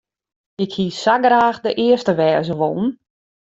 [0.63, 2.89] Ik hie sa graach de earste wêze wollen.